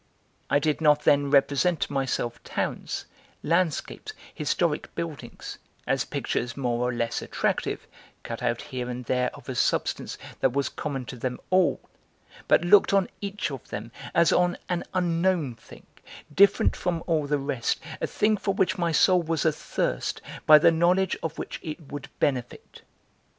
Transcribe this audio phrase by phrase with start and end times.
[0.49, 3.05] I did not then represent to myself towns,
[3.43, 7.85] landscapes, historic buildings, as pictures more or less attractive,
[8.23, 11.81] cut out here and there of a substance that was common to them all,
[12.47, 15.85] but looked on each of them as on an unknown thing,
[16.33, 20.71] different from all the rest, a thing for which my soul was athirst, by the
[20.71, 22.81] knowledge of which it would benefit.